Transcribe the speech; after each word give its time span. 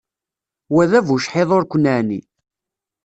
Wa 0.73 0.83
d 0.89 0.91
abucḥiḍ 0.99 1.49
ur 1.57 1.63
ken-neɛni. 1.71 2.21